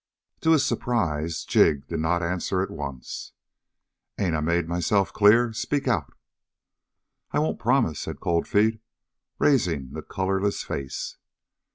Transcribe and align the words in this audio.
To 0.39 0.53
his 0.53 0.65
surprise 0.65 1.45
Jig 1.45 1.85
did 1.87 1.99
not 1.99 2.23
answer 2.23 2.63
at 2.63 2.71
once. 2.71 3.33
"Ain't 4.17 4.33
I 4.35 4.39
made 4.39 4.67
myself 4.67 5.13
clear? 5.13 5.53
Speak 5.53 5.87
out!" 5.87 6.11
"I 7.31 7.37
won't 7.37 7.59
promise," 7.59 7.99
said 7.99 8.19
Cold 8.19 8.47
Feet, 8.47 8.81
raising 9.37 9.91
the 9.91 10.01
colorless 10.01 10.63
face. 10.63 11.17